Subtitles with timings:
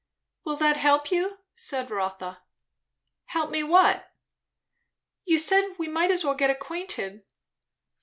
[0.43, 2.41] "Will that help you?" said Rotha.
[3.25, 4.11] "Help me what?"
[5.25, 7.21] "You said we might as well get acquainted."